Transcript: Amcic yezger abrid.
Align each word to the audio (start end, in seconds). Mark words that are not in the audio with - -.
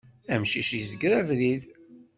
Amcic 0.33 0.69
yezger 0.77 1.11
abrid. 1.19 1.63